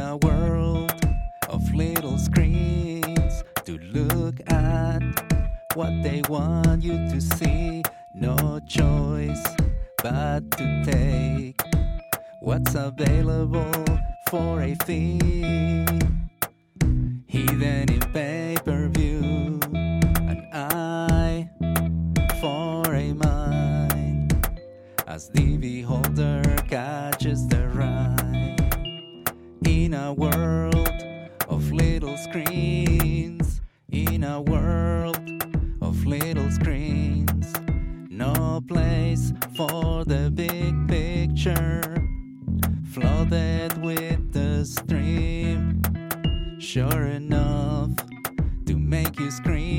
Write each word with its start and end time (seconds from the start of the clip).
a 0.00 0.16
world 0.16 0.92
of 1.48 1.74
little 1.74 2.18
screens 2.18 3.44
to 3.64 3.78
look 3.78 4.34
at 4.50 5.00
what 5.74 5.92
they 6.02 6.22
want 6.28 6.82
you 6.82 6.96
to 7.10 7.20
see. 7.20 7.82
No 8.14 8.60
choice 8.66 9.44
but 10.02 10.50
to 10.52 10.82
take 10.84 11.60
what's 12.40 12.74
available 12.74 13.84
for 14.30 14.62
a 14.62 14.74
fee. 14.86 15.20
Hidden 17.26 17.92
in 17.92 18.00
pay 18.12 18.56
per 18.64 18.88
view, 18.88 19.60
an 19.72 20.48
eye 20.52 21.48
for 22.40 22.94
a 22.94 23.12
mind 23.12 24.50
as 25.06 25.28
the 25.30 25.56
beholder 25.58 26.42
catches 26.68 27.46
the 27.48 27.69
in 29.90 29.94
a 29.94 30.12
world 30.12 30.88
of 31.48 31.72
little 31.72 32.16
screens, 32.16 33.60
in 33.90 34.22
a 34.22 34.40
world 34.40 35.18
of 35.82 36.06
little 36.06 36.48
screens. 36.48 37.52
No 38.08 38.62
place 38.68 39.32
for 39.56 40.04
the 40.04 40.30
big 40.32 40.86
picture, 40.86 41.82
flooded 42.92 43.82
with 43.82 44.32
the 44.32 44.64
stream. 44.64 45.82
Sure 46.60 47.06
enough 47.06 47.90
to 48.66 48.76
make 48.76 49.18
you 49.18 49.32
scream. 49.32 49.69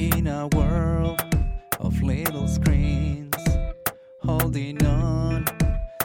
In 0.00 0.26
a 0.28 0.48
world 0.56 1.20
of 1.78 2.00
little 2.00 2.48
screens, 2.48 3.34
holding 4.22 4.82
on 4.86 5.44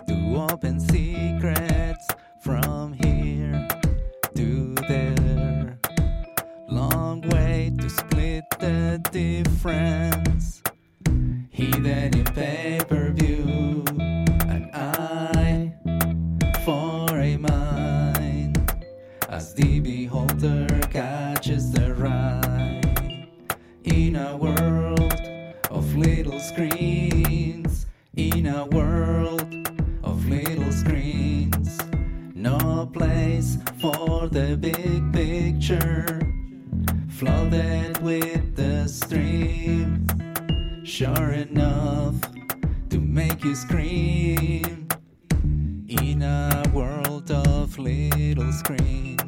to 0.05 0.47
open 0.51 0.81
secrets 0.81 2.05
from 2.41 2.91
here 2.91 3.65
to 4.35 4.75
there. 4.89 5.79
Long 6.67 7.21
way 7.29 7.71
to 7.79 7.89
split 7.89 8.43
the 8.59 9.01
difference. 9.13 10.61
Hidden 11.49 12.17
in 12.19 12.25
pay 12.25 12.81
per 12.85 13.11
view, 13.11 13.85
an 13.97 14.69
eye 14.73 15.73
for 16.65 17.17
a 17.17 17.37
mind 17.37 18.75
as 19.29 19.53
the 19.53 19.79
beholder 19.79 20.67
catches 20.91 21.71
the 21.71 21.84
in 24.15 24.21
a 24.21 24.37
world 24.37 25.13
of 25.71 25.93
little 25.97 26.39
screens, 26.39 27.85
in 28.15 28.45
a 28.45 28.65
world 28.67 29.53
of 30.03 30.25
little 30.29 30.71
screens. 30.71 31.81
No 32.33 32.89
place 32.93 33.57
for 33.81 34.29
the 34.29 34.55
big 34.55 35.11
picture, 35.11 36.21
flooded 37.09 38.01
with 38.01 38.55
the 38.55 38.87
stream. 38.87 40.07
Sure 40.85 41.31
enough 41.31 42.15
to 42.91 42.99
make 42.99 43.43
you 43.43 43.53
scream. 43.53 44.87
In 45.89 46.21
a 46.21 46.63
world 46.73 47.29
of 47.31 47.77
little 47.77 48.53
screens, 48.53 49.24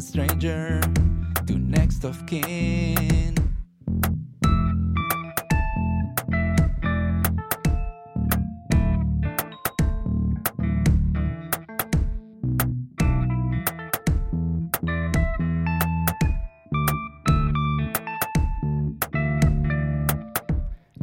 Stranger 0.00 0.80
to 1.46 1.58
next 1.58 2.04
of 2.04 2.26
kin. 2.26 3.36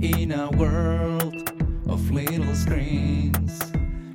In 0.02 0.32
a 0.32 0.50
world 0.58 1.36
of 1.88 2.12
little 2.12 2.56
screens, 2.56 3.60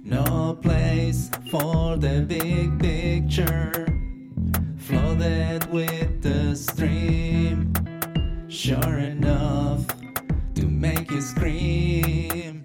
no 0.04 0.58
place 0.60 1.30
for 1.50 1.96
the 1.96 2.24
big 2.26 2.78
picture, 2.78 3.86
flooded 5.14 5.70
with 5.70 6.22
the 6.22 6.56
stream. 6.56 7.72
Sure 8.48 8.98
enough 8.98 9.86
to 10.54 10.66
make 10.66 11.10
you 11.10 11.20
scream. 11.20 12.64